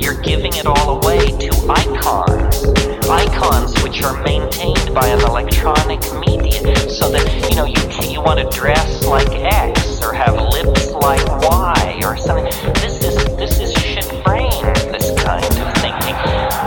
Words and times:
You're 0.00 0.20
giving 0.22 0.54
it 0.54 0.66
all 0.66 0.98
away 0.98 1.18
to 1.26 1.50
icons. 1.68 2.64
Icons 3.08 3.82
which 3.82 4.02
are 4.02 4.22
maintained 4.22 4.94
by 4.94 5.08
an 5.08 5.20
electronic 5.20 6.00
media 6.26 6.88
so 6.88 7.10
that, 7.10 7.48
you 7.50 7.56
know, 7.56 7.66
you, 7.66 8.10
you 8.10 8.22
want 8.22 8.40
to 8.40 8.48
dress 8.56 9.04
like 9.04 9.28
X 9.30 10.02
or 10.02 10.14
have 10.14 10.34
lips 10.34 10.90
like 10.92 11.24
Y 11.42 12.00
or 12.02 12.16
something. 12.16 12.46
This 12.74 13.04
is, 13.04 13.24
this 13.36 13.60
is 13.60 13.72
shit 13.74 14.08
brain, 14.24 14.64
this 14.90 15.12
kind 15.22 15.44
of 15.44 15.74
thinking. 15.82 16.16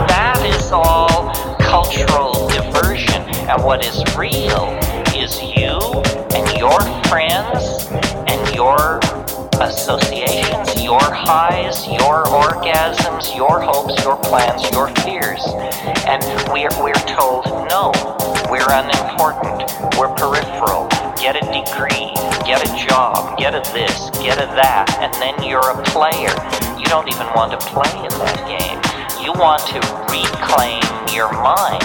That 0.06 0.40
is 0.46 0.70
all 0.70 1.32
cultural 1.58 2.46
diversion. 2.48 3.22
And 3.50 3.64
what 3.64 3.84
is 3.84 3.98
real 4.16 4.78
is 5.16 5.42
you 5.42 5.80
and 6.34 6.58
your 6.58 6.80
friends 7.08 7.88
and 8.30 8.54
your 8.54 9.00
associations, 9.60 10.82
your 10.82 11.02
highs, 11.02 11.86
your 11.86 12.24
orgasms, 12.26 13.34
your 13.36 13.60
hopes, 13.60 14.02
your 14.04 14.16
plans, 14.16 14.62
your 14.70 14.88
fears. 15.02 15.42
And 16.06 16.22
we're, 16.52 16.74
we're 16.82 17.04
told, 17.06 17.46
no, 17.68 17.92
we're 18.50 18.66
unimportant, 18.68 19.70
we're 19.98 20.12
peripheral. 20.14 20.88
Get 21.16 21.36
a 21.36 21.44
degree, 21.48 22.12
get 22.44 22.60
a 22.60 22.70
job, 22.86 23.38
get 23.38 23.54
a 23.54 23.62
this, 23.72 24.10
get 24.20 24.36
a 24.36 24.46
that, 24.58 24.90
and 25.00 25.12
then 25.22 25.34
you're 25.42 25.70
a 25.70 25.82
player. 25.88 26.34
You 26.76 26.84
don't 26.86 27.08
even 27.08 27.26
want 27.34 27.52
to 27.52 27.60
play 27.72 27.88
in 27.96 28.12
that 28.20 28.44
game. 28.44 28.78
You 29.24 29.32
want 29.32 29.64
to 29.72 29.80
reclaim 30.12 30.84
your 31.16 31.32
mind 31.32 31.80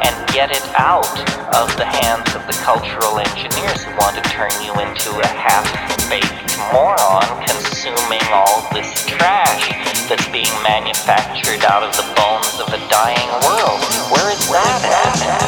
and 0.00 0.14
get 0.32 0.50
it 0.50 0.64
out 0.80 1.20
of 1.52 1.68
the 1.76 1.84
hands 1.84 2.32
of 2.34 2.46
the 2.48 2.56
cultural 2.64 3.20
engineers 3.20 3.84
who 3.84 3.92
want 4.00 4.16
to 4.16 4.24
turn 4.32 4.50
you 4.64 4.72
into 4.80 5.12
a 5.20 5.28
half-baked 5.28 6.51
moron 6.70 7.26
consuming 7.46 8.22
all 8.30 8.68
this 8.72 9.04
trash 9.06 9.68
that's 10.08 10.28
being 10.28 10.52
manufactured 10.62 11.64
out 11.64 11.82
of 11.82 11.92
the 11.96 12.06
bones 12.14 12.60
of 12.60 12.68
a 12.72 12.80
dying 12.88 13.28
world. 13.42 13.80
Where 14.12 14.30
is 14.30 14.48
that 14.50 14.82
at? 14.84 15.41